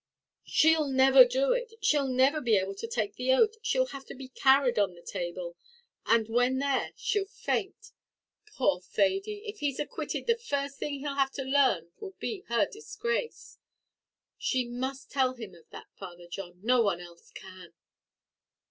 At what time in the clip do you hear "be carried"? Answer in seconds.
4.15-4.79